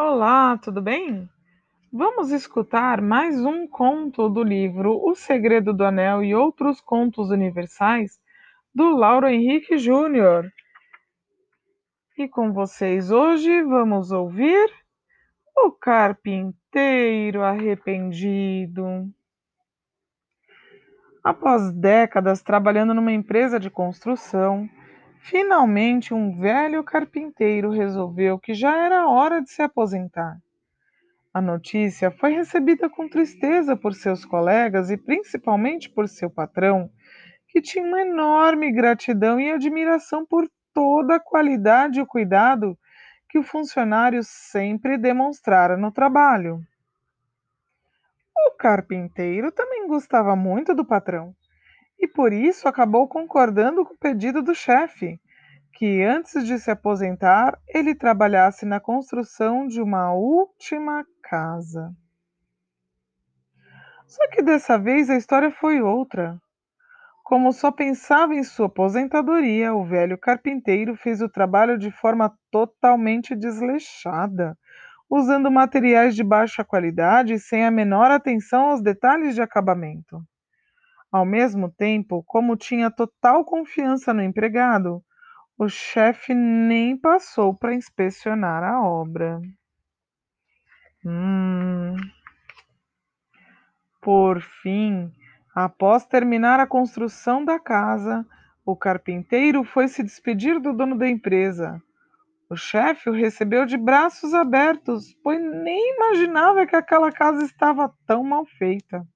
Olá, 0.00 0.56
tudo 0.56 0.80
bem? 0.80 1.28
Vamos 1.92 2.30
escutar 2.30 3.02
mais 3.02 3.44
um 3.44 3.66
conto 3.66 4.28
do 4.28 4.44
livro 4.44 4.96
O 5.04 5.12
Segredo 5.16 5.74
do 5.74 5.84
Anel 5.84 6.22
e 6.22 6.36
Outros 6.36 6.80
Contos 6.80 7.30
Universais, 7.30 8.12
do 8.72 8.94
Lauro 8.94 9.26
Henrique 9.26 9.76
Júnior. 9.76 10.48
E 12.16 12.28
com 12.28 12.52
vocês 12.52 13.10
hoje 13.10 13.60
vamos 13.64 14.12
ouvir 14.12 14.70
O 15.56 15.72
Carpinteiro 15.72 17.42
Arrependido. 17.42 19.12
Após 21.24 21.72
décadas 21.72 22.40
trabalhando 22.40 22.94
numa 22.94 23.10
empresa 23.10 23.58
de 23.58 23.68
construção, 23.68 24.70
finalmente 25.22 26.14
um 26.14 26.38
velho 26.38 26.82
carpinteiro 26.84 27.70
resolveu 27.70 28.38
que 28.38 28.54
já 28.54 28.76
era 28.76 29.08
hora 29.08 29.42
de 29.42 29.50
se 29.50 29.62
aposentar. 29.62 30.38
A 31.32 31.40
notícia 31.40 32.10
foi 32.10 32.32
recebida 32.32 32.88
com 32.88 33.08
tristeza 33.08 33.76
por 33.76 33.94
seus 33.94 34.24
colegas 34.24 34.90
e 34.90 34.96
principalmente 34.96 35.88
por 35.88 36.08
seu 36.08 36.30
patrão, 36.30 36.90
que 37.46 37.60
tinha 37.60 37.84
uma 37.84 38.00
enorme 38.00 38.72
gratidão 38.72 39.38
e 39.38 39.50
admiração 39.50 40.24
por 40.26 40.48
toda 40.72 41.16
a 41.16 41.20
qualidade 41.20 41.98
e 41.98 42.02
o 42.02 42.06
cuidado 42.06 42.78
que 43.28 43.38
o 43.38 43.42
funcionário 43.42 44.22
sempre 44.22 44.96
demonstrara 44.96 45.76
no 45.76 45.92
trabalho. 45.92 46.62
O 48.36 48.56
carpinteiro 48.56 49.52
também 49.52 49.86
gostava 49.86 50.34
muito 50.34 50.74
do 50.74 50.84
patrão 50.84 51.34
e 51.98 52.06
por 52.06 52.32
isso 52.32 52.68
acabou 52.68 53.08
concordando 53.08 53.84
com 53.84 53.94
o 53.94 53.98
pedido 53.98 54.42
do 54.42 54.54
chefe, 54.54 55.20
que 55.72 56.02
antes 56.02 56.46
de 56.46 56.58
se 56.58 56.70
aposentar 56.70 57.58
ele 57.66 57.94
trabalhasse 57.94 58.64
na 58.64 58.80
construção 58.80 59.66
de 59.66 59.80
uma 59.80 60.12
última 60.12 61.04
casa. 61.22 61.92
Só 64.06 64.26
que 64.30 64.42
dessa 64.42 64.78
vez 64.78 65.10
a 65.10 65.16
história 65.16 65.50
foi 65.50 65.82
outra. 65.82 66.40
Como 67.22 67.52
só 67.52 67.70
pensava 67.70 68.34
em 68.34 68.42
sua 68.42 68.66
aposentadoria, 68.66 69.74
o 69.74 69.84
velho 69.84 70.16
carpinteiro 70.16 70.96
fez 70.96 71.20
o 71.20 71.28
trabalho 71.28 71.78
de 71.78 71.90
forma 71.90 72.32
totalmente 72.50 73.36
desleixada, 73.36 74.56
usando 75.10 75.50
materiais 75.50 76.14
de 76.16 76.24
baixa 76.24 76.64
qualidade 76.64 77.34
e 77.34 77.38
sem 77.38 77.66
a 77.66 77.70
menor 77.70 78.10
atenção 78.10 78.70
aos 78.70 78.82
detalhes 78.82 79.34
de 79.34 79.42
acabamento. 79.42 80.22
Ao 81.10 81.24
mesmo 81.24 81.70
tempo, 81.70 82.22
como 82.24 82.56
tinha 82.56 82.90
total 82.90 83.44
confiança 83.44 84.12
no 84.12 84.22
empregado, 84.22 85.02
o 85.58 85.68
chefe 85.68 86.34
nem 86.34 86.96
passou 86.96 87.54
para 87.54 87.74
inspecionar 87.74 88.62
a 88.62 88.82
obra. 88.82 89.40
Hum. 91.04 91.96
Por 94.02 94.40
fim, 94.40 95.10
após 95.54 96.04
terminar 96.04 96.60
a 96.60 96.66
construção 96.66 97.44
da 97.44 97.58
casa, 97.58 98.24
o 98.64 98.76
carpinteiro 98.76 99.64
foi 99.64 99.88
se 99.88 100.02
despedir 100.02 100.60
do 100.60 100.74
dono 100.74 100.96
da 100.96 101.08
empresa. 101.08 101.82
O 102.50 102.56
chefe 102.56 103.10
o 103.10 103.12
recebeu 103.12 103.66
de 103.66 103.76
braços 103.76 104.34
abertos, 104.34 105.14
pois 105.24 105.40
nem 105.40 105.94
imaginava 105.96 106.66
que 106.66 106.76
aquela 106.76 107.10
casa 107.10 107.44
estava 107.44 107.92
tão 108.06 108.22
mal 108.22 108.44
feita. 108.44 109.06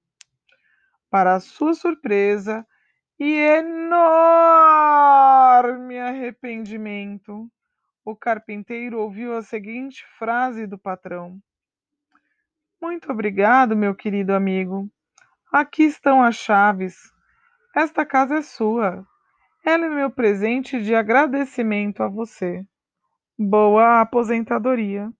Para 1.13 1.39
sua 1.39 1.75
surpresa, 1.75 2.65
e 3.19 3.35
enorme 3.35 3.99
arrependimento, 5.99 7.47
o 8.03 8.15
carpinteiro 8.15 8.97
ouviu 8.99 9.37
a 9.37 9.43
seguinte 9.43 10.03
frase 10.17 10.65
do 10.65 10.75
patrão: 10.75 11.39
Muito 12.81 13.11
obrigado, 13.11 13.75
meu 13.75 13.93
querido 13.93 14.33
amigo. 14.33 14.89
Aqui 15.51 15.83
estão 15.83 16.23
as 16.23 16.33
chaves. 16.33 16.97
Esta 17.75 18.03
casa 18.03 18.39
é 18.39 18.41
sua. 18.41 19.05
Ela 19.63 19.85
é 19.85 19.89
meu 19.89 20.09
presente 20.09 20.81
de 20.81 20.95
agradecimento 20.95 22.01
a 22.01 22.07
você. 22.07 22.65
Boa 23.37 24.01
aposentadoria. 24.01 25.13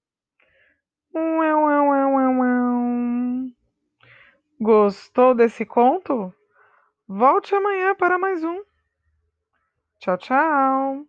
Gostou 4.63 5.35
desse 5.35 5.65
conto? 5.65 6.33
Volte 7.05 7.53
amanhã 7.53 7.93
para 7.93 8.17
mais 8.17 8.45
um. 8.45 8.63
Tchau, 9.99 10.17
tchau. 10.17 11.05